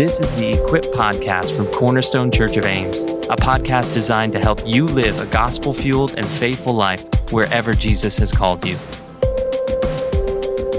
[0.00, 4.66] This is the Equip Podcast from Cornerstone Church of Ames, a podcast designed to help
[4.66, 8.78] you live a gospel fueled and faithful life wherever Jesus has called you.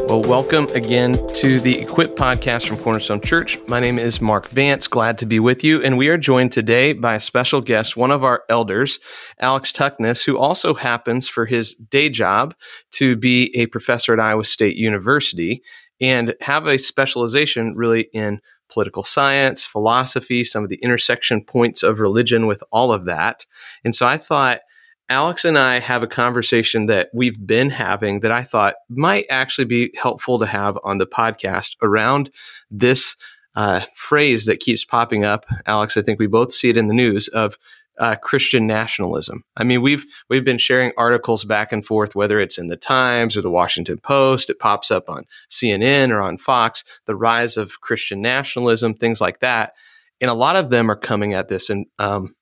[0.08, 3.60] Well, welcome again to the Equip Podcast from Cornerstone Church.
[3.68, 4.88] My name is Mark Vance.
[4.88, 5.84] Glad to be with you.
[5.84, 8.98] And we are joined today by a special guest, one of our elders,
[9.40, 12.56] Alex Tuckness, who also happens for his day job
[12.94, 15.62] to be a professor at Iowa State University
[16.02, 18.42] and have a specialization really in
[18.72, 23.46] political science, philosophy, some of the intersection points of religion with all of that.
[23.84, 24.62] And so I thought
[25.10, 29.66] Alex and I have a conversation that we've been having that I thought might actually
[29.66, 32.32] be helpful to have on the podcast around
[32.70, 33.18] this
[33.56, 35.46] uh, phrase that keeps popping up.
[35.66, 37.58] Alex, I think we both see it in the news of
[38.02, 39.44] uh, Christian nationalism.
[39.56, 43.38] I mean, we've we've been sharing articles back and forth, whether it's in the Times
[43.38, 44.50] or the Washington Post.
[44.50, 46.84] It pops up on CNN or on Fox.
[47.06, 49.74] The rise of Christian nationalism, things like that,
[50.20, 52.34] and a lot of them are coming at this and um,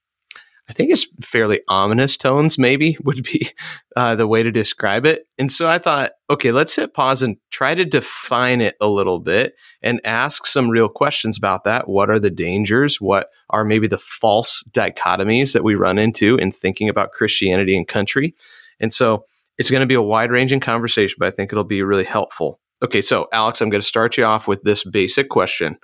[0.70, 3.50] I think it's fairly ominous tones, maybe would be
[3.96, 5.28] uh, the way to describe it.
[5.40, 9.20] And so I thought, okay, let's hit pause and try to define it a little
[9.20, 11.90] bit and ask some real questions about that.
[11.90, 13.02] What are the dangers?
[13.02, 17.88] What are maybe the false dichotomies that we run into in thinking about Christianity and
[17.88, 18.36] country?
[18.80, 19.26] And so
[19.58, 22.60] it's going to be a wide ranging conversation, but I think it'll be really helpful.
[22.82, 25.78] Okay, so Alex, I'm going to start you off with this basic question.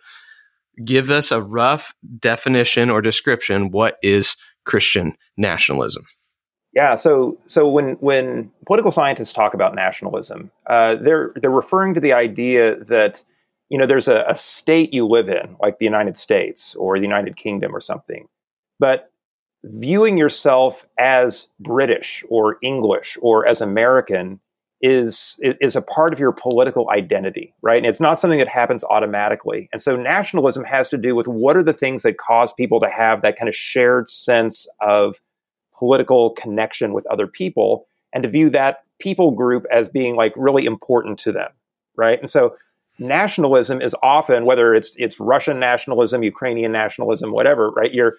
[0.84, 3.72] Give us a rough definition or description.
[3.72, 6.06] What is Christian nationalism?
[6.74, 12.02] Yeah, so so when when political scientists talk about nationalism, uh, they're they're referring to
[12.02, 13.24] the idea that
[13.70, 17.06] you know there's a, a state you live in, like the United States or the
[17.06, 18.28] United Kingdom or something,
[18.78, 19.10] but
[19.64, 24.40] viewing yourself as British or English or as American
[24.82, 27.78] is is a part of your political identity, right?
[27.78, 29.70] And it's not something that happens automatically.
[29.72, 32.90] And so nationalism has to do with what are the things that cause people to
[32.90, 35.20] have that kind of shared sense of
[35.78, 40.66] political connection with other people and to view that people group as being like really
[40.66, 41.50] important to them,
[41.96, 42.20] right?
[42.20, 42.56] And so
[43.00, 47.94] nationalism is often whether it's it's Russian nationalism, Ukrainian nationalism, whatever, right?
[47.94, 48.18] You're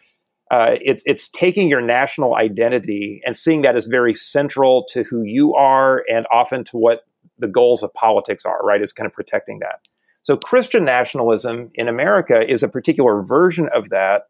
[0.51, 5.23] uh, it's it's taking your national identity and seeing that as very central to who
[5.23, 7.01] you are and often to what
[7.39, 8.61] the goals of politics are.
[8.63, 9.81] Right, is kind of protecting that.
[10.23, 14.23] So Christian nationalism in America is a particular version of that,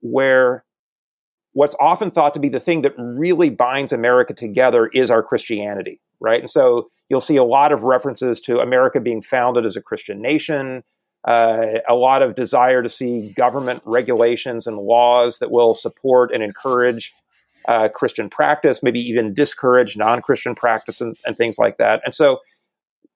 [0.00, 0.64] where
[1.52, 6.00] what's often thought to be the thing that really binds America together is our Christianity.
[6.20, 9.82] Right, and so you'll see a lot of references to America being founded as a
[9.82, 10.82] Christian nation
[11.24, 16.42] uh, a lot of desire to see government regulations and laws that will support and
[16.42, 17.14] encourage
[17.68, 22.00] uh, Christian practice, maybe even discourage non-Christian practice and, and, things like that.
[22.04, 22.40] And so,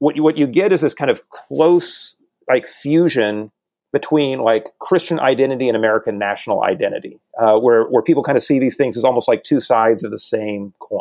[0.00, 2.14] what you, what you get is this kind of close
[2.46, 3.50] like fusion
[3.92, 8.58] between like Christian identity and American national identity, uh, where where people kind of see
[8.58, 11.00] these things as almost like two sides of the same coin.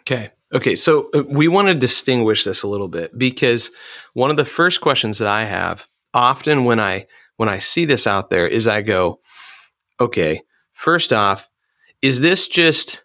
[0.00, 0.30] Okay.
[0.54, 3.70] Okay, so uh, we want to distinguish this a little bit because
[4.14, 8.06] one of the first questions that I have often when I when I see this
[8.06, 9.20] out there is I go,
[10.00, 10.42] okay,
[10.72, 11.48] first off,
[12.02, 13.04] is this just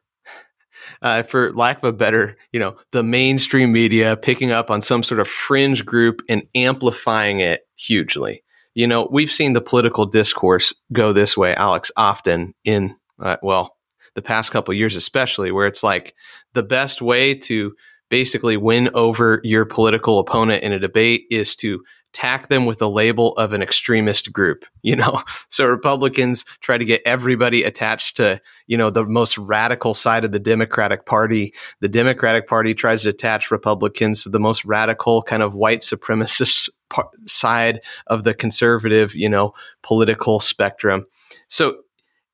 [1.02, 5.03] uh, for lack of a better, you know, the mainstream media picking up on some
[5.03, 8.44] sort of fringe group and amplifying it hugely?
[8.75, 13.78] You know, we've seen the political discourse go this way, Alex, often in uh, well,
[14.16, 16.16] the past couple years, especially where it's like
[16.53, 17.74] the best way to
[18.09, 22.90] basically win over your political opponent in a debate is to tack them with the
[22.90, 25.22] label of an extremist group, you know?
[25.50, 30.31] So Republicans try to get everybody attached to, you know, the most radical side of
[30.31, 31.53] the Democratic Party.
[31.81, 36.69] The Democratic Party tries to attach Republicans to the most radical kind of white supremacist
[36.90, 41.06] par- side of the conservative, you know, political spectrum.
[41.47, 41.80] So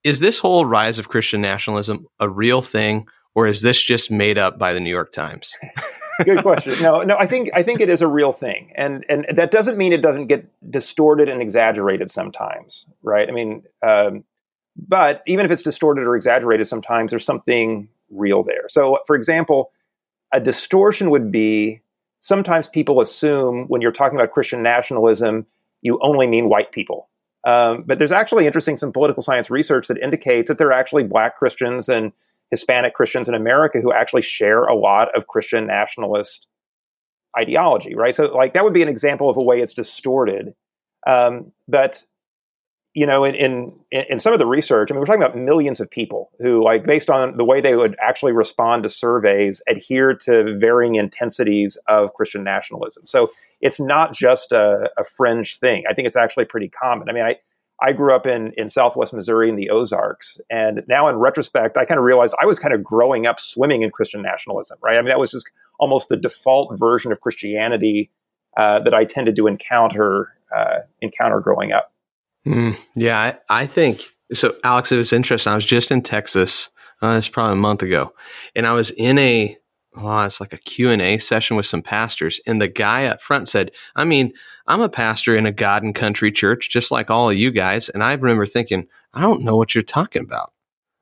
[0.04, 4.38] is this whole rise of Christian nationalism a real thing or is this just made
[4.38, 5.56] up by the New York Times?
[6.24, 6.82] Good question.
[6.82, 9.78] No, no, I think I think it is a real thing, and and that doesn't
[9.78, 13.28] mean it doesn't get distorted and exaggerated sometimes, right?
[13.28, 14.24] I mean, um,
[14.76, 18.68] but even if it's distorted or exaggerated, sometimes there's something real there.
[18.70, 19.72] So, for example,
[20.34, 21.82] a distortion would be
[22.20, 25.46] sometimes people assume when you're talking about Christian nationalism,
[25.82, 27.10] you only mean white people.
[27.46, 31.04] Um, but there's actually interesting some political science research that indicates that there are actually
[31.04, 32.12] black Christians and
[32.52, 36.48] Hispanic Christians in America who actually share a lot of Christian nationalist
[37.38, 38.16] ideology, right?
[38.16, 40.54] So, like, that would be an example of a way it's distorted.
[41.08, 42.04] Um, but
[42.96, 45.80] you know, in, in in some of the research, I mean, we're talking about millions
[45.80, 50.16] of people who, like, based on the way they would actually respond to surveys, adhere
[50.16, 53.06] to varying intensities of Christian nationalism.
[53.06, 53.32] So
[53.62, 55.84] it's not just a, a fringe thing.
[55.90, 57.10] I think it's actually pretty common.
[57.10, 57.36] I mean, I
[57.82, 61.86] I grew up in in Southwest Missouri in the Ozarks, and now in retrospect, I
[61.86, 64.78] kind of realized I was kind of growing up swimming in Christian nationalism.
[64.82, 64.96] Right?
[64.96, 65.50] I mean, that was just
[65.80, 68.12] almost the default version of Christianity
[68.58, 71.92] uh, that I tended to encounter uh, encounter growing up.
[72.46, 74.02] Mm, yeah, I, I, think
[74.34, 74.56] so.
[74.64, 75.52] Alex, it was interesting.
[75.52, 76.70] I was just in Texas.
[77.02, 78.14] Uh, it's probably a month ago,
[78.56, 79.58] and I was in a
[80.02, 83.22] oh, it's like a Q and A session with some pastors, and the guy up
[83.22, 84.34] front said, "I mean,
[84.68, 87.90] I'm a pastor in a God and country church, just like all of you guys."
[87.90, 90.54] And I remember thinking, "I don't know what you're talking about."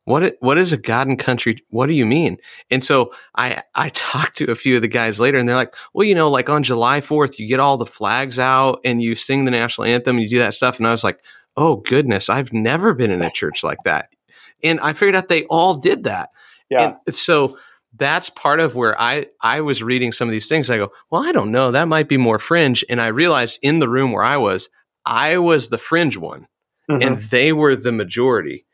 [0.05, 1.61] What what is a God and country?
[1.69, 2.37] What do you mean?
[2.71, 5.75] And so I I talked to a few of the guys later, and they're like,
[5.93, 9.15] well, you know, like on July Fourth, you get all the flags out and you
[9.15, 10.77] sing the national anthem, and you do that stuff.
[10.77, 11.19] And I was like,
[11.57, 14.09] oh goodness, I've never been in a church like that.
[14.63, 16.29] And I figured out they all did that.
[16.69, 16.95] Yeah.
[17.05, 17.57] And so
[17.95, 20.69] that's part of where I I was reading some of these things.
[20.69, 22.83] I go, well, I don't know, that might be more fringe.
[22.89, 24.69] And I realized in the room where I was,
[25.05, 26.47] I was the fringe one,
[26.89, 27.01] mm-hmm.
[27.01, 28.65] and they were the majority.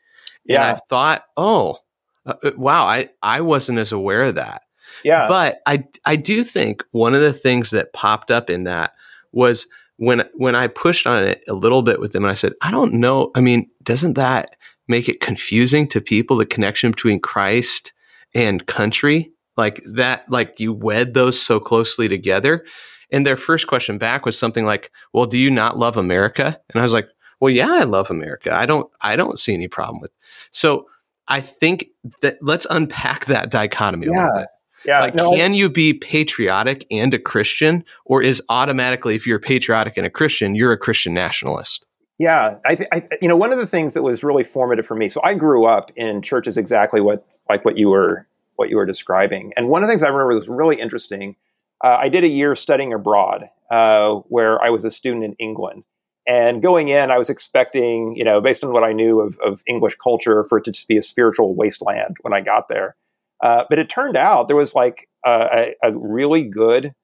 [0.44, 0.68] Yeah.
[0.68, 1.78] And I thought, oh,
[2.26, 4.62] uh, uh, wow, I, I wasn't as aware of that.
[5.02, 5.26] Yeah.
[5.26, 8.92] But I, I do think one of the things that popped up in that
[9.32, 12.52] was when, when I pushed on it a little bit with them and I said,
[12.60, 13.30] I don't know.
[13.34, 14.56] I mean, doesn't that
[14.86, 17.92] make it confusing to people, the connection between Christ
[18.34, 19.32] and country?
[19.56, 22.64] Like that, like you wed those so closely together.
[23.12, 26.60] And their first question back was something like, well, do you not love America?
[26.70, 27.08] And I was like,
[27.40, 28.52] well, yeah, I love America.
[28.52, 30.10] I don't, I don't see any problem with.
[30.50, 30.86] So
[31.28, 31.86] I think
[32.22, 34.12] that let's unpack that dichotomy yeah.
[34.12, 34.48] a little bit.
[34.84, 35.00] Yeah.
[35.00, 39.96] Like, no, can you be patriotic and a Christian, or is automatically, if you're patriotic
[39.96, 41.86] and a Christian, you're a Christian nationalist?
[42.18, 44.94] Yeah, I, th- I, you know, one of the things that was really formative for
[44.94, 45.08] me.
[45.08, 48.26] So I grew up in churches exactly what like what you were
[48.56, 51.36] what you were describing, and one of the things I remember was really interesting.
[51.82, 55.82] Uh, I did a year studying abroad, uh, where I was a student in England,
[56.26, 59.60] and going in, I was expecting, you know, based on what I knew of, of
[59.66, 62.94] English culture, for it to just be a spiritual wasteland when I got there.
[63.42, 66.94] Uh, but it turned out there was like a, a really good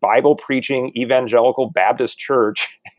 [0.00, 2.68] Bible preaching evangelical Baptist church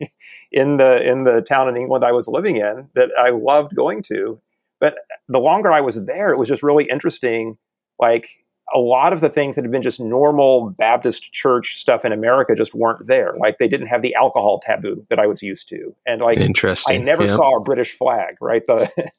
[0.54, 4.02] in the in the town in England I was living in that I loved going
[4.04, 4.40] to.
[4.80, 4.98] But
[5.28, 7.58] the longer I was there, it was just really interesting.
[7.98, 8.28] Like
[8.72, 12.54] a lot of the things that had been just normal Baptist church stuff in America
[12.54, 13.34] just weren't there.
[13.36, 17.02] Like they didn't have the alcohol taboo that I was used to, and like interesting.
[17.02, 18.36] I never saw a British flag.
[18.40, 18.88] Right, the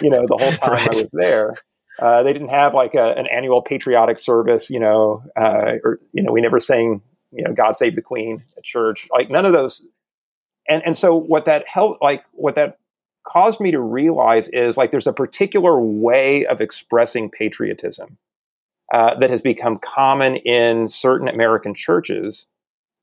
[0.00, 0.94] you know the whole time right.
[0.94, 1.56] I was there.
[1.98, 6.22] Uh, they didn't have like a, an annual patriotic service, you know, uh, or you
[6.22, 7.02] know, we never sang,
[7.32, 9.08] you know, "God Save the Queen" at church.
[9.10, 9.84] Like none of those.
[10.68, 12.78] And and so what that helped, like what that
[13.24, 18.16] caused me to realize is like there's a particular way of expressing patriotism
[18.92, 22.46] uh, that has become common in certain American churches.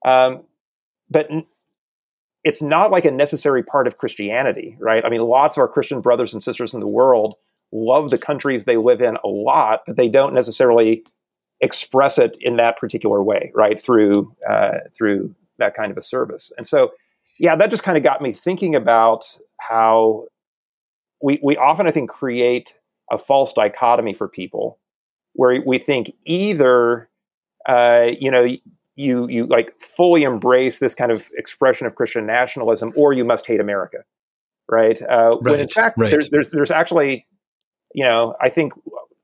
[0.06, 0.44] Um,
[1.10, 1.46] but n-
[2.44, 5.04] it's not like a necessary part of Christianity, right?
[5.04, 7.36] I mean, lots of our Christian brothers and sisters in the world
[7.72, 11.04] love the countries they live in a lot, but they don't necessarily
[11.62, 13.82] express it in that particular way, right?
[13.82, 16.52] Through uh, through that kind of a service.
[16.58, 16.92] And so,
[17.40, 19.26] yeah, that just kind of got me thinking about
[19.60, 20.26] how
[21.22, 22.76] we we often, I think, create
[23.12, 24.80] a false dichotomy for people
[25.34, 27.10] where we think either
[27.68, 28.48] uh, you know
[28.96, 33.46] you you like fully embrace this kind of expression of Christian nationalism, or you must
[33.46, 34.00] hate America,
[34.70, 35.02] right?
[35.02, 36.12] Uh, right when in fact, right.
[36.12, 37.26] there's there's there's actually
[37.94, 38.74] you know I think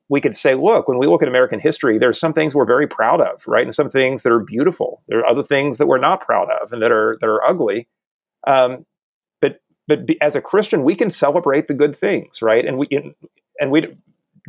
[0.09, 2.85] we could say, look, when we look at American history, there's some things we're very
[2.85, 5.01] proud of, right, and some things that are beautiful.
[5.07, 7.87] There are other things that we're not proud of and that are that are ugly.
[8.45, 8.85] Um,
[9.41, 12.65] but but be, as a Christian, we can celebrate the good things, right?
[12.65, 12.87] And we
[13.59, 13.95] and we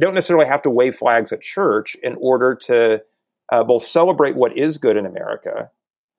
[0.01, 3.03] don't necessarily have to wave flags at church in order to
[3.51, 5.71] uh, both celebrate what is good in America,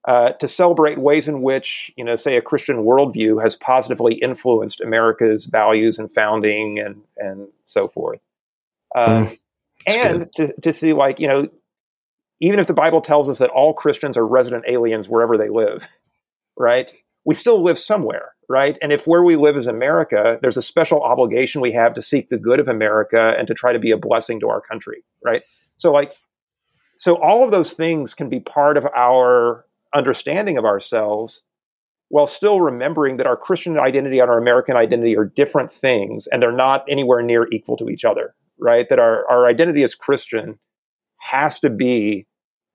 [0.07, 4.81] uh, to celebrate ways in which, you know, say a Christian worldview has positively influenced
[4.81, 8.19] America's values and founding and and so forth,
[8.95, 9.39] uh, mm,
[9.87, 11.47] and to, to see like you know,
[12.39, 15.87] even if the Bible tells us that all Christians are resident aliens wherever they live,
[16.57, 16.93] right?
[17.25, 18.77] We still live somewhere right?
[18.81, 22.29] And if where we live is America, there's a special obligation we have to seek
[22.29, 25.41] the good of America and to try to be a blessing to our country, right?
[25.77, 26.13] So, like,
[26.97, 29.65] so all of those things can be part of our
[29.95, 31.43] understanding of ourselves
[32.09, 36.41] while still remembering that our Christian identity and our American identity are different things and
[36.41, 38.87] they're not anywhere near equal to each other, right?
[38.89, 40.59] That our, our identity as Christian
[41.17, 42.27] has to be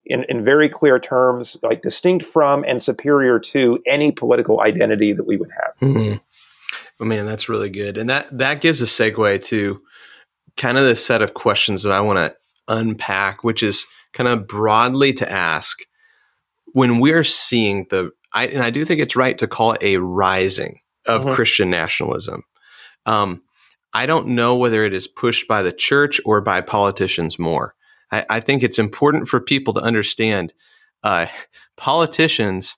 [0.08, 5.26] in, in very clear terms, like distinct from and superior to any political identity that
[5.26, 5.88] we would have.
[5.88, 6.16] Mm-hmm.
[7.00, 7.96] Oh man, that's really good.
[7.96, 9.80] And that that gives a segue to
[10.56, 12.36] kind of the set of questions that I want to
[12.66, 15.78] unpack, which is kind of broadly to ask
[16.72, 19.96] when we're seeing the I, and I do think it's right to call it a
[19.98, 21.34] rising of mm-hmm.
[21.34, 22.42] Christian nationalism.
[23.06, 23.42] Um,
[23.94, 27.74] I don't know whether it is pushed by the church or by politicians more.
[28.10, 30.54] I, I think it's important for people to understand
[31.02, 31.26] uh,
[31.76, 32.76] politicians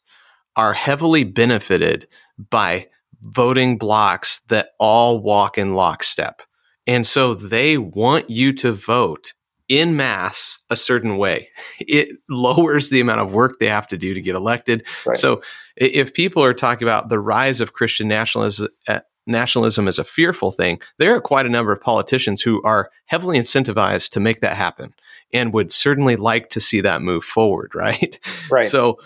[0.56, 2.08] are heavily benefited
[2.50, 2.88] by
[3.22, 6.42] voting blocs that all walk in lockstep.
[6.86, 9.34] And so they want you to vote
[9.68, 11.48] in mass a certain way.
[11.80, 14.86] It lowers the amount of work they have to do to get elected.
[15.06, 15.16] Right.
[15.16, 15.42] So
[15.76, 20.50] if people are talking about the rise of Christian nationalism, uh, nationalism as a fearful
[20.50, 24.56] thing, there are quite a number of politicians who are heavily incentivized to make that
[24.56, 24.94] happen
[25.32, 28.18] and would certainly like to see that move forward, right?
[28.50, 28.68] Right.
[28.68, 28.98] So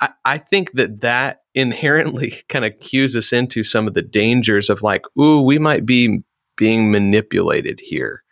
[0.00, 4.70] I, I think that that inherently kind of cues us into some of the dangers
[4.70, 6.22] of like, ooh, we might be
[6.56, 8.22] being manipulated here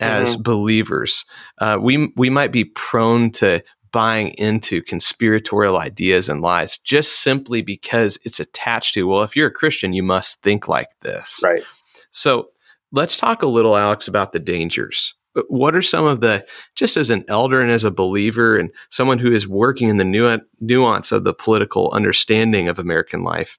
[0.00, 0.42] as mm-hmm.
[0.42, 1.24] believers.
[1.58, 7.62] Uh, we we might be prone to buying into conspiratorial ideas and lies just simply
[7.62, 11.62] because it's attached to well if you're a christian you must think like this right
[12.10, 12.48] so
[12.90, 15.14] let's talk a little alex about the dangers
[15.48, 19.18] what are some of the just as an elder and as a believer and someone
[19.18, 23.58] who is working in the nuance of the political understanding of american life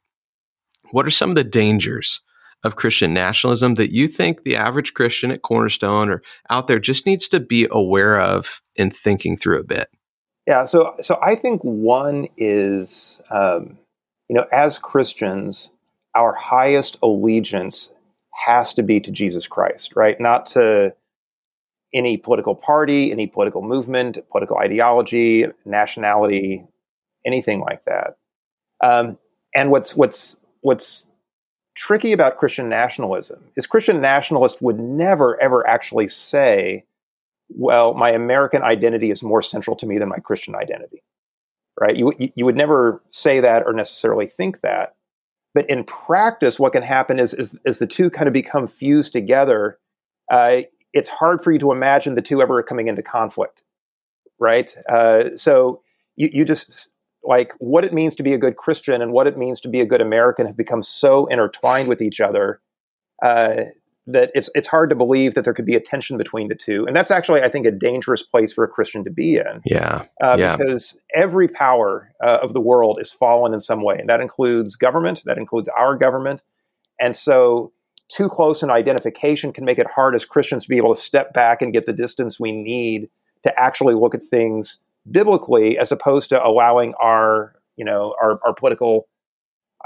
[0.91, 2.21] what are some of the dangers
[2.63, 7.05] of Christian nationalism that you think the average Christian at Cornerstone or out there just
[7.05, 9.87] needs to be aware of and thinking through a bit?
[10.47, 13.77] Yeah, so so I think one is, um,
[14.29, 15.71] you know, as Christians,
[16.15, 17.91] our highest allegiance
[18.45, 20.19] has to be to Jesus Christ, right?
[20.19, 20.93] Not to
[21.93, 26.65] any political party, any political movement, political ideology, nationality,
[27.25, 28.17] anything like that.
[28.83, 29.17] Um,
[29.55, 31.07] and what's what's what's
[31.75, 36.85] tricky about Christian nationalism is Christian nationalists would never, ever actually say,
[37.49, 41.03] well, my American identity is more central to me than my Christian identity.
[41.79, 41.95] Right?
[41.95, 44.95] You, you would never say that or necessarily think that.
[45.55, 49.11] But in practice, what can happen is, is, is the two kind of become fused
[49.11, 49.79] together.
[50.31, 50.61] Uh,
[50.93, 53.63] it's hard for you to imagine the two ever coming into conflict.
[54.39, 54.75] Right?
[54.89, 55.81] Uh, so
[56.15, 56.89] you, you just
[57.23, 59.79] like what it means to be a good Christian and what it means to be
[59.79, 62.59] a good American have become so intertwined with each other
[63.23, 63.63] uh,
[64.05, 66.85] that it's it's hard to believe that there could be a tension between the two.
[66.85, 69.61] And that's actually, I think, a dangerous place for a Christian to be in.
[69.65, 70.57] Yeah, uh, yeah.
[70.57, 74.75] because every power uh, of the world is fallen in some way, and that includes
[74.75, 76.43] government, that includes our government,
[76.99, 77.71] and so.
[78.13, 81.33] Too close an identification can make it hard as Christians to be able to step
[81.33, 83.09] back and get the distance we need
[83.41, 84.77] to actually look at things
[85.09, 89.07] biblically as opposed to allowing our you know our, our political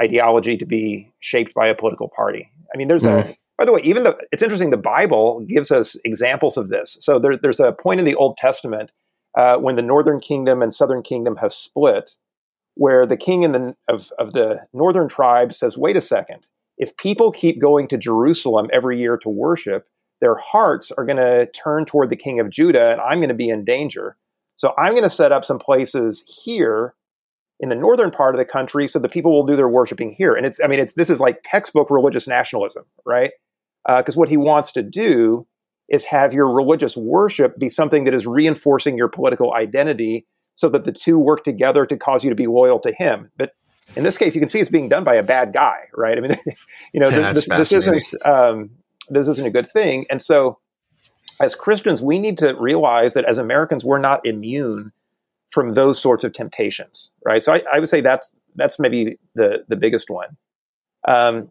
[0.02, 2.52] ideology to be shaped by a political party.
[2.74, 3.26] I mean there's mm.
[3.26, 6.98] a by the way even the it's interesting the bible gives us examples of this.
[7.00, 8.92] So there, there's a point in the old testament
[9.38, 12.18] uh, when the northern kingdom and southern kingdom have split
[12.76, 16.96] where the king in the, of, of the northern tribe says wait a second if
[16.98, 19.88] people keep going to jerusalem every year to worship
[20.20, 23.36] their hearts are going to turn toward the king of judah and i'm going to
[23.36, 24.18] be in danger
[24.58, 26.96] so I'm going to set up some places here
[27.60, 30.34] in the northern part of the country so the people will do their worshiping here.
[30.34, 33.32] And it's, I mean, it's this is like textbook religious nationalism, right?
[33.86, 35.48] Because uh, what he wants to do
[35.90, 40.84] is have your religious worship be something that is reinforcing your political identity so that
[40.84, 43.32] the two work together to cause you to be loyal to him.
[43.38, 43.52] But
[43.96, 46.18] in this case, you can see it's being done by a bad guy, right?
[46.18, 46.36] I mean,
[46.94, 48.70] you know, yeah, this, this, isn't um,
[49.10, 50.06] this isn't a good thing.
[50.10, 50.60] And so
[51.40, 54.92] as Christians, we need to realize that as Americans, we're not immune
[55.50, 57.42] from those sorts of temptations, right?
[57.42, 60.38] So I, I would say that's that's maybe the the biggest one.
[61.08, 61.50] Um,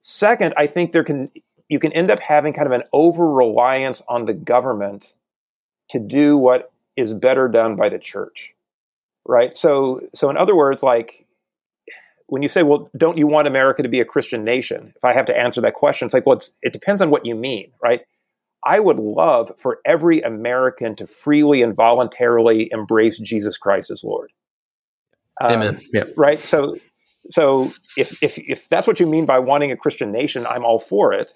[0.00, 1.30] second, I think there can
[1.68, 5.14] you can end up having kind of an over reliance on the government
[5.90, 8.54] to do what is better done by the church,
[9.26, 9.56] right?
[9.56, 11.23] So so in other words, like
[12.26, 14.92] when you say, well, don't you want America to be a Christian nation?
[14.96, 17.26] If I have to answer that question, it's like, well, it's, it depends on what
[17.26, 18.00] you mean, right?
[18.64, 24.32] I would love for every American to freely and voluntarily embrace Jesus Christ as Lord.
[25.40, 25.80] Um, Amen.
[25.92, 26.04] Yeah.
[26.16, 26.38] Right.
[26.38, 26.76] So,
[27.30, 30.78] so if if if that's what you mean by wanting a Christian nation, I'm all
[30.78, 31.32] for it.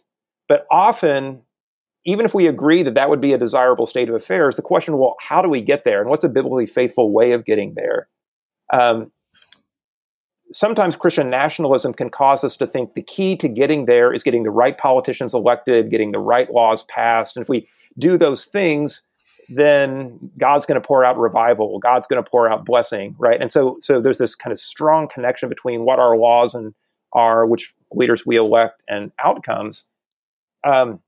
[0.49, 1.43] But often,
[2.07, 4.97] even if we agree that that would be a desirable state of affairs, the question,
[4.97, 8.09] well, how do we get there, and what's a biblically faithful way of getting there?
[8.73, 9.13] Um,
[10.53, 14.43] sometimes Christian nationalism can cause us to think the key to getting there is getting
[14.43, 17.37] the right politicians elected, getting the right laws passed.
[17.37, 19.03] And if we do those things,
[19.49, 21.79] then God's going to pour out revival.
[21.79, 23.41] God's going to pour out blessing, right?
[23.41, 26.75] And so, so there's this kind of strong connection between what our laws and
[27.13, 29.85] are, which leaders we elect, and outcomes.
[30.65, 31.01] Um,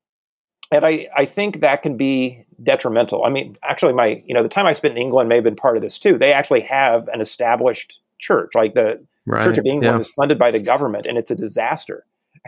[0.73, 3.25] and I, I think that can be detrimental.
[3.25, 5.56] I mean, actually, my you know the time I spent in England may have been
[5.56, 6.16] part of this too.
[6.16, 9.44] They actually have an established church, like the right.
[9.44, 10.00] Church of England yeah.
[10.00, 12.06] is funded by the government, and it's a disaster,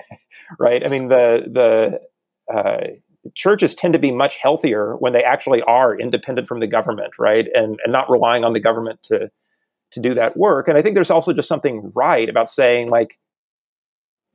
[0.58, 0.84] right?
[0.84, 2.00] I mean, the
[2.48, 2.86] the uh,
[3.34, 7.48] churches tend to be much healthier when they actually are independent from the government, right,
[7.54, 9.30] and and not relying on the government to
[9.92, 10.68] to do that work.
[10.68, 13.18] And I think there's also just something right about saying like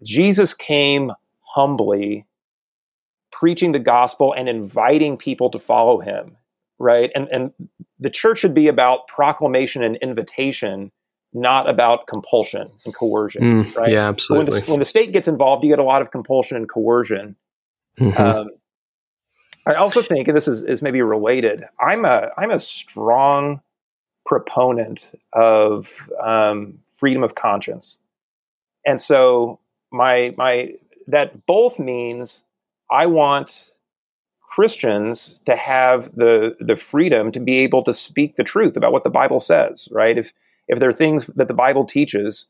[0.04, 2.26] Jesus came humbly
[3.32, 6.38] preaching the gospel and inviting people to follow him,
[6.80, 7.12] right?
[7.16, 7.52] And and
[8.00, 10.92] the church should be about proclamation and invitation,
[11.38, 13.92] not about compulsion and coercion, mm, right?
[13.92, 14.52] Yeah, absolutely.
[14.52, 17.36] When the, when the, state gets involved, you get a lot of compulsion and coercion.
[18.00, 18.22] Mm-hmm.
[18.22, 18.50] Um,
[19.66, 21.66] I also think, and this is, is maybe related.
[21.80, 23.62] I'm a I'm a strong
[24.26, 28.00] proponent of um, freedom of conscience,
[28.86, 29.60] and so
[29.92, 30.74] my my
[31.08, 32.44] that both means
[32.90, 33.72] I want
[34.42, 39.04] Christians to have the the freedom to be able to speak the truth about what
[39.04, 40.18] the Bible says, right?
[40.18, 40.32] If
[40.68, 42.48] if there are things that the Bible teaches,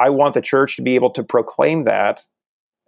[0.00, 2.22] I want the church to be able to proclaim that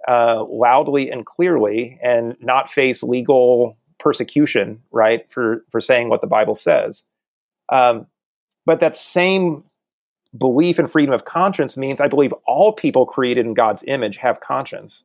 [0.09, 6.27] uh, loudly and clearly, and not face legal persecution, right, for for saying what the
[6.27, 7.03] Bible says.
[7.73, 8.07] Um,
[8.65, 9.65] but that same
[10.37, 14.41] belief in freedom of conscience means I believe all people created in God's image have
[14.41, 15.05] conscience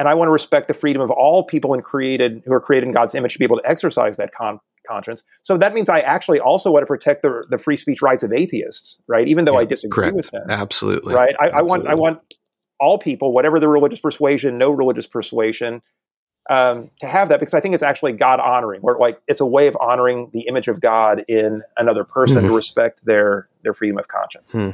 [0.00, 2.86] and I want to respect the freedom of all people in created who are created
[2.86, 5.24] in God's image to be able to exercise that con- conscience.
[5.42, 8.32] So that means I actually also want to protect the, the free speech rights of
[8.32, 9.28] atheists, right?
[9.28, 10.16] Even though yeah, I disagree correct.
[10.16, 11.36] with them, absolutely, right?
[11.38, 11.58] I, absolutely.
[11.58, 12.34] I, want I want
[12.80, 15.82] all people, whatever their religious persuasion, no religious persuasion,
[16.48, 19.46] um, to have that because I think it's actually God honoring, or like it's a
[19.46, 22.48] way of honoring the image of God in another person mm.
[22.48, 24.52] to respect their their freedom of conscience.
[24.52, 24.70] Hmm.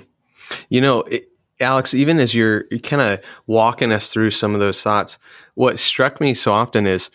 [0.71, 1.28] You know, it,
[1.60, 5.18] Alex, even as you're, you're kind of walking us through some of those thoughts,
[5.54, 7.10] what struck me so often is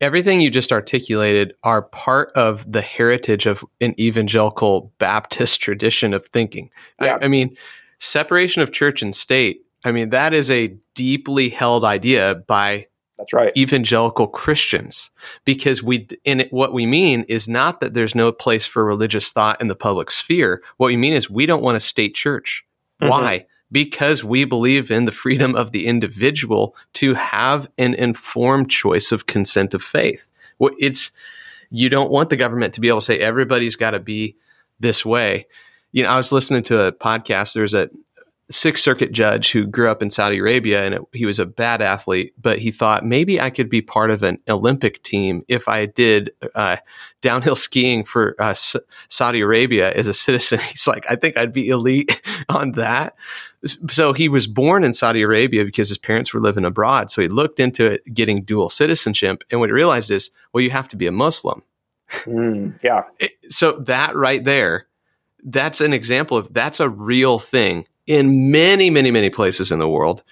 [0.00, 6.26] everything you just articulated are part of the heritage of an evangelical Baptist tradition of
[6.26, 6.70] thinking.
[7.00, 7.18] Yeah.
[7.20, 7.56] I, I mean,
[7.98, 12.86] separation of church and state, I mean, that is a deeply held idea by
[13.18, 13.52] that's right.
[13.56, 15.10] Evangelical Christians,
[15.44, 19.32] because we in it, what we mean is not that there's no place for religious
[19.32, 20.62] thought in the public sphere.
[20.76, 22.64] What we mean is we don't want a state church.
[23.02, 23.10] Mm-hmm.
[23.10, 23.46] Why?
[23.70, 29.26] Because we believe in the freedom of the individual to have an informed choice of
[29.26, 30.26] consent of faith.
[30.78, 31.10] It's
[31.70, 34.36] you don't want the government to be able to say everybody's got to be
[34.80, 35.46] this way.
[35.92, 37.54] You know, I was listening to a podcast.
[37.54, 37.90] There's a
[38.50, 41.82] Sixth Circuit judge who grew up in Saudi Arabia and it, he was a bad
[41.82, 45.84] athlete, but he thought maybe I could be part of an Olympic team if I
[45.84, 46.76] did uh,
[47.20, 48.76] downhill skiing for uh, S-
[49.08, 50.60] Saudi Arabia as a citizen.
[50.70, 53.14] He's like, I think I'd be elite on that.
[53.64, 57.10] So he was born in Saudi Arabia because his parents were living abroad.
[57.10, 59.42] So he looked into it, getting dual citizenship.
[59.50, 61.62] And what he realized is, well, you have to be a Muslim.
[62.24, 63.02] Mm, yeah.
[63.48, 64.86] so that right there,
[65.44, 69.88] that's an example of that's a real thing in many, many, many places in the
[69.88, 70.22] world.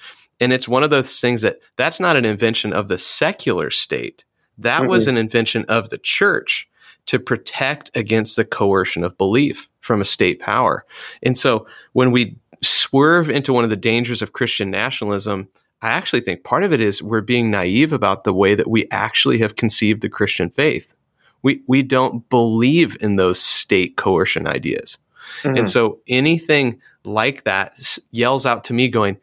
[0.40, 4.24] And it's one of those things that that's not an invention of the secular state.
[4.58, 4.90] That mm-hmm.
[4.90, 6.68] was an invention of the church
[7.06, 10.84] to protect against the coercion of belief from a state power.
[11.22, 12.36] And so when we
[12.66, 15.48] swerve into one of the dangers of Christian nationalism,
[15.83, 18.88] I actually think part of it is we're being naive about the way that we
[18.90, 20.94] actually have conceived the Christian faith.
[21.42, 24.98] We, we don't believe in those state coercion ideas.
[25.42, 25.59] Mm-hmm.
[25.59, 29.18] And so anything like that yells out to me going,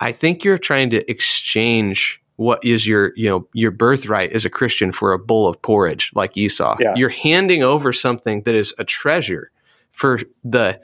[0.00, 4.50] I think you're trying to exchange what is your, you know, your birthright as a
[4.50, 6.76] Christian for a bowl of porridge like Esau.
[6.80, 6.92] Yeah.
[6.96, 9.50] You're handing over something that is a treasure
[9.92, 10.80] for the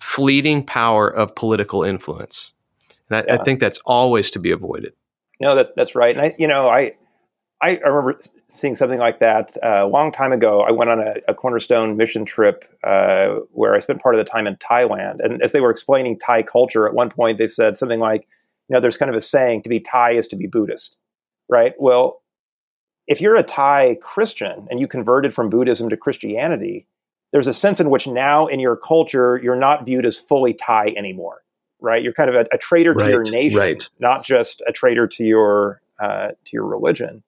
[0.00, 2.52] fleeting power of political influence.
[3.08, 3.40] And I, yeah.
[3.40, 4.92] I, think that's always to be avoided.
[5.40, 6.16] No, that's that's right.
[6.16, 6.94] And I, you know, I
[7.60, 10.62] I remember seeing something like that uh, a long time ago.
[10.62, 14.30] I went on a, a Cornerstone mission trip uh, where I spent part of the
[14.30, 15.24] time in Thailand.
[15.24, 18.26] And as they were explaining Thai culture, at one point they said something like,
[18.68, 20.96] you know, there's kind of a saying: to be Thai is to be Buddhist,
[21.48, 21.74] right?
[21.78, 22.22] Well,
[23.06, 26.86] if you're a Thai Christian and you converted from Buddhism to Christianity,
[27.32, 30.94] there's a sense in which now in your culture you're not viewed as fully Thai
[30.96, 31.42] anymore,
[31.80, 32.02] right?
[32.02, 33.88] You're kind of a, a traitor right, to your nation, right.
[33.98, 37.22] not just a traitor to your uh, to your religion.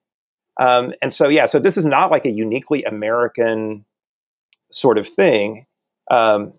[0.59, 3.85] Um, and so, yeah, so this is not like a uniquely American
[4.69, 5.65] sort of thing.
[6.09, 6.53] Um,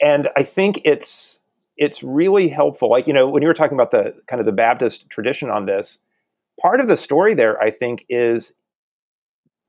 [0.00, 1.40] and I think it's
[1.76, 2.90] it's really helpful.
[2.90, 5.66] Like you know, when you were talking about the kind of the Baptist tradition on
[5.66, 6.00] this,
[6.60, 8.54] part of the story there, I think, is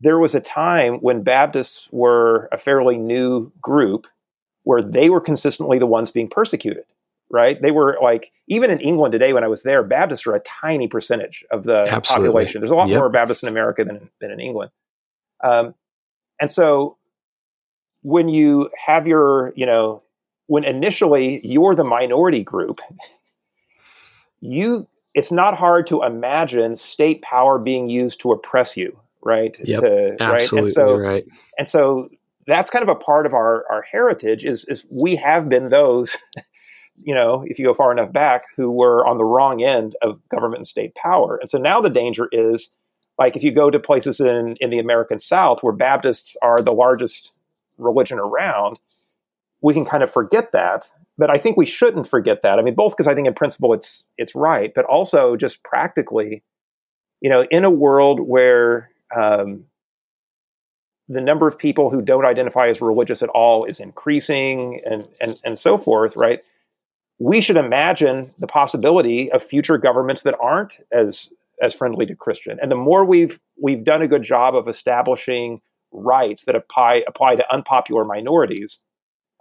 [0.02, 4.08] there was a time when Baptists were a fairly new group
[4.64, 6.86] where they were consistently the ones being persecuted,
[7.30, 7.62] right?
[7.62, 10.88] They were like, even in England today, when I was there, Baptists are a tiny
[10.88, 12.28] percentage of the Absolutely.
[12.28, 12.62] population.
[12.62, 13.00] There's a lot yep.
[13.00, 14.72] more Baptists in America than, than in England.
[15.44, 15.74] Um,
[16.40, 16.98] and so
[18.02, 20.02] when you have your, you know,
[20.48, 22.82] when initially you're the minority group,
[24.40, 29.58] you it's not hard to imagine state power being used to oppress you, right?
[29.64, 30.64] Yep, to, absolutely right.
[30.64, 31.26] And so, right.
[31.58, 32.10] And so
[32.48, 36.16] that's kind of a part of our our heritage is is we have been those
[37.04, 40.20] you know, if you go far enough back, who were on the wrong end of
[40.30, 41.38] government and state power.
[41.42, 42.72] And so now the danger is
[43.18, 46.74] like if you go to places in, in the American South where Baptists are the
[46.74, 47.32] largest
[47.78, 48.80] religion around,
[49.62, 50.92] we can kind of forget that.
[51.18, 52.60] But I think we shouldn't forget that.
[52.60, 56.44] I mean, both because I think in principle it's it's right, but also just practically,
[57.22, 59.66] you know, in a world where um,
[61.08, 65.42] the number of people who don't identify as religious at all is increasing and, and,
[65.44, 66.44] and so forth, right?
[67.18, 71.30] We should imagine the possibility of future governments that aren't as
[71.62, 72.58] as friendly to Christian.
[72.62, 77.36] And the more we've we've done a good job of establishing rights that apply apply
[77.36, 78.80] to unpopular minorities,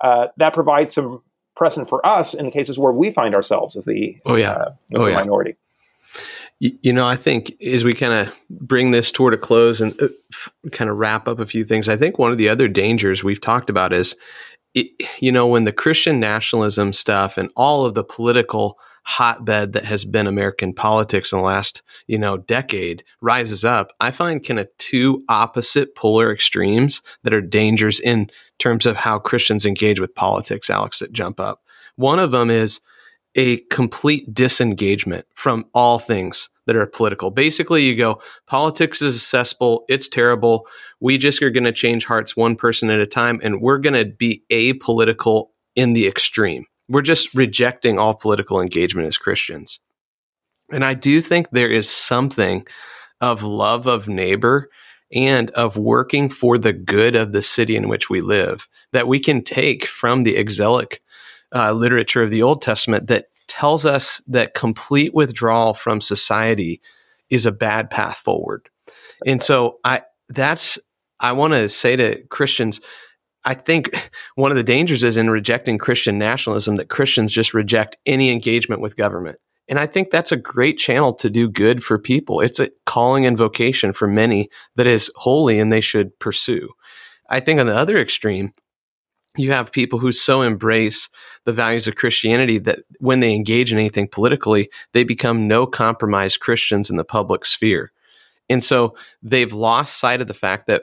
[0.00, 1.22] uh, that provides some
[1.54, 4.70] precedent for us in the cases where we find ourselves as the oh yeah uh,
[4.94, 5.16] as oh, the yeah.
[5.16, 5.56] minority.
[6.60, 10.08] You know, I think as we kind of bring this toward a close and uh,
[10.72, 13.40] kind of wrap up a few things, I think one of the other dangers we've
[13.40, 14.16] talked about is,
[14.74, 14.88] it,
[15.20, 20.04] you know, when the Christian nationalism stuff and all of the political hotbed that has
[20.04, 24.68] been American politics in the last, you know, decade rises up, I find kind of
[24.78, 30.68] two opposite polar extremes that are dangers in terms of how Christians engage with politics,
[30.68, 31.62] Alex, that jump up.
[31.96, 32.80] One of them is
[33.34, 37.30] a complete disengagement from all things that are political.
[37.30, 40.66] Basically, you go, politics is cesspool, it's terrible.
[41.00, 43.94] We just are going to change hearts one person at a time, and we're going
[43.94, 46.64] to be apolitical in the extreme.
[46.88, 49.78] We're just rejecting all political engagement as Christians.
[50.70, 52.66] And I do think there is something
[53.20, 54.68] of love of neighbor
[55.12, 59.18] and of working for the good of the city in which we live that we
[59.18, 61.02] can take from the exilic
[61.54, 66.80] uh, literature of the Old Testament that tells us that complete withdrawal from society
[67.30, 68.68] is a bad path forward.
[69.26, 70.78] And so I that's
[71.20, 72.80] I want to say to Christians
[73.44, 77.96] I think one of the dangers is in rejecting Christian nationalism that Christians just reject
[78.06, 79.38] any engagement with government.
[79.68, 82.40] And I think that's a great channel to do good for people.
[82.40, 86.70] It's a calling and vocation for many that is holy and they should pursue.
[87.28, 88.52] I think on the other extreme,
[89.38, 91.08] you have people who so embrace
[91.44, 96.36] the values of Christianity that when they engage in anything politically, they become no compromise
[96.36, 97.92] Christians in the public sphere.
[98.48, 100.82] And so they've lost sight of the fact that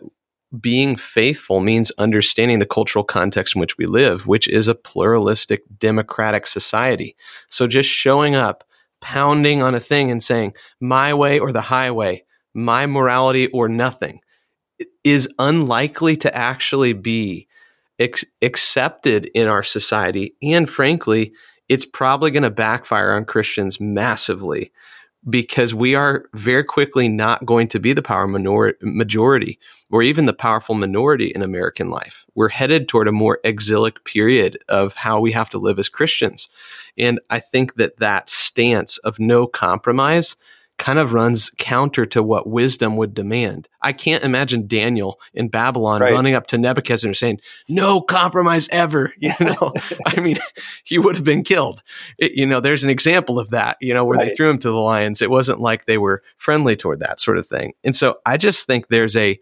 [0.60, 5.63] being faithful means understanding the cultural context in which we live, which is a pluralistic
[5.80, 7.15] democratic society.
[7.50, 8.63] So just showing up,
[9.02, 14.22] pounding on a thing and saying, my way or the highway, my morality or nothing,
[15.04, 17.48] is unlikely to actually be
[17.99, 20.36] ex- accepted in our society.
[20.41, 21.34] And frankly,
[21.69, 24.71] it's probably going to backfire on Christians massively
[25.27, 29.58] because we are very quickly not going to be the power minor- majority
[29.89, 32.25] or even the powerful minority in American life.
[32.36, 36.47] We're headed toward a more exilic period of how we have to live as Christians.
[36.97, 40.36] And I think that that stance of no compromise
[40.77, 43.69] kind of runs counter to what wisdom would demand.
[43.81, 46.11] I can't imagine Daniel in Babylon right.
[46.11, 49.73] running up to Nebuchadnezzar saying, "No compromise ever." You know,
[50.05, 50.38] I mean,
[50.83, 51.81] he would have been killed.
[52.19, 53.77] It, you know, there's an example of that.
[53.81, 54.29] You know, where right.
[54.29, 55.21] they threw him to the lions.
[55.21, 57.73] It wasn't like they were friendly toward that sort of thing.
[57.83, 59.39] And so, I just think there's a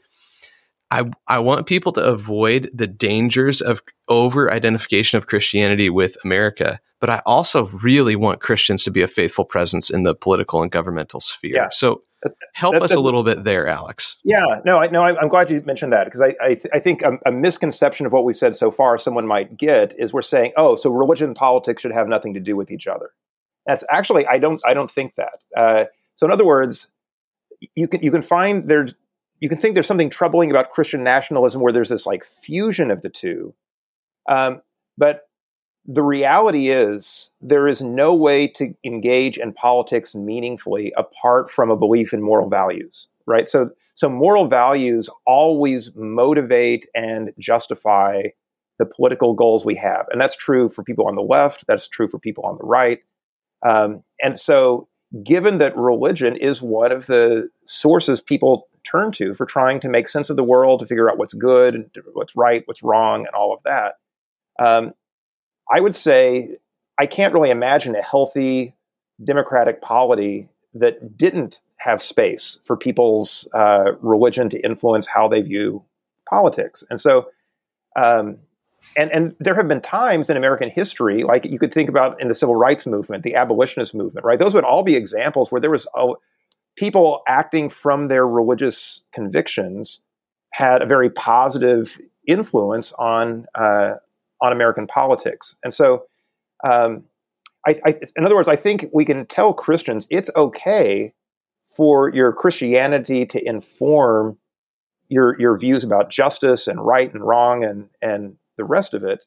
[0.94, 6.80] I, I want people to avoid the dangers of over identification of Christianity with America
[7.04, 10.72] but I also really want Christians to be a faithful presence in the political and
[10.72, 11.54] governmental sphere.
[11.54, 11.68] Yeah.
[11.70, 12.04] So
[12.54, 14.16] help that's us a, a little bit there, Alex.
[14.24, 17.02] Yeah, no, I, no, I'm glad you mentioned that because I, I, th- I, think
[17.02, 20.54] a, a, misconception of what we said so far someone might get is we're saying,
[20.56, 23.10] oh, so religion and politics should have nothing to do with each other.
[23.66, 25.44] That's actually I don't I don't think that.
[25.58, 25.84] Uh,
[26.16, 26.88] so in other words,
[27.76, 28.96] you can you can find there's
[29.44, 33.02] you can think there's something troubling about Christian nationalism where there's this like fusion of
[33.02, 33.54] the two.
[34.30, 34.62] Um,
[34.98, 35.28] but
[35.86, 41.76] the reality is there is no way to engage in politics meaningfully apart from a
[41.76, 43.48] belief in moral values right?
[43.48, 48.24] So so moral values always motivate and justify
[48.80, 50.08] the political goals we have.
[50.12, 53.00] And that's true for people on the left that's true for people on the right.
[53.66, 54.88] Um, and so
[55.24, 60.08] given that religion is one of the sources people turn to for trying to make
[60.08, 63.54] sense of the world to figure out what's good what's right what's wrong and all
[63.54, 63.96] of that
[64.60, 64.94] um,
[65.74, 66.58] I would say
[67.00, 68.76] I can't really imagine a healthy
[69.24, 75.84] democratic polity that didn't have space for people's uh, religion to influence how they view
[76.30, 76.84] politics.
[76.90, 77.30] And so,
[77.96, 78.38] um,
[78.96, 82.28] and and there have been times in American history, like you could think about in
[82.28, 84.38] the civil rights movement, the abolitionist movement, right?
[84.38, 86.14] Those would all be examples where there was a,
[86.76, 90.02] people acting from their religious convictions
[90.52, 93.96] had a very positive influence on uh,
[94.42, 95.56] on American politics.
[95.64, 96.04] And so,
[96.64, 97.06] um,
[97.66, 101.14] I, I, in other words, I think we can tell Christians it's okay
[101.66, 104.38] for your Christianity to inform
[105.10, 109.26] your your views about justice and right and wrong and and the rest of it.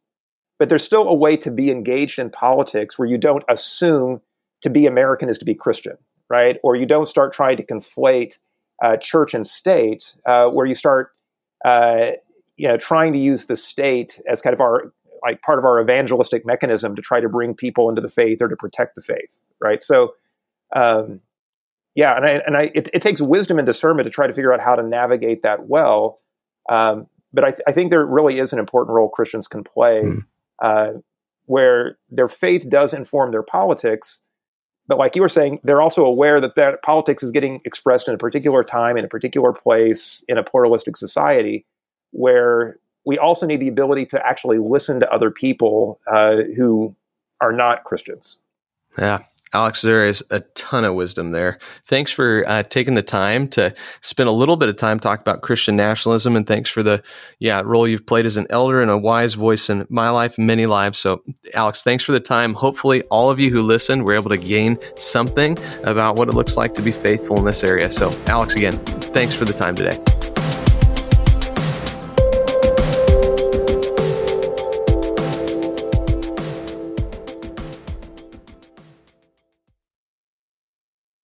[0.58, 4.22] But there's still a way to be engaged in politics where you don't assume
[4.62, 6.58] to be American is to be Christian, right?
[6.62, 8.38] Or you don't start trying to conflate
[8.82, 11.12] uh, church and state, uh, where you start,
[11.64, 12.12] uh,
[12.56, 15.80] you know, trying to use the state as kind of our like part of our
[15.80, 19.38] evangelistic mechanism to try to bring people into the faith or to protect the faith,
[19.60, 19.82] right?
[19.82, 20.14] So,
[20.74, 21.20] um,
[21.94, 24.52] yeah, and I, and I, it, it, takes wisdom and discernment to try to figure
[24.52, 26.20] out how to navigate that well.
[26.68, 30.24] Um, but I, I, think there really is an important role Christians can play, mm.
[30.62, 31.00] uh,
[31.46, 34.20] where their faith does inform their politics.
[34.88, 38.14] But like you were saying, they're also aware that that politics is getting expressed in
[38.14, 41.64] a particular time, in a particular place, in a pluralistic society,
[42.12, 46.94] where we also need the ability to actually listen to other people uh, who
[47.40, 48.38] are not Christians.
[48.98, 49.18] Yeah,
[49.52, 51.58] Alex, there is a ton of wisdom there.
[51.86, 55.42] Thanks for uh, taking the time to spend a little bit of time talking about
[55.42, 57.02] Christian nationalism, and thanks for the
[57.38, 60.46] yeah role you've played as an elder and a wise voice in my life, and
[60.46, 60.98] many lives.
[60.98, 61.22] So,
[61.54, 62.54] Alex, thanks for the time.
[62.54, 66.56] Hopefully, all of you who listened were able to gain something about what it looks
[66.56, 67.90] like to be faithful in this area.
[67.90, 68.78] So, Alex, again,
[69.12, 70.02] thanks for the time today.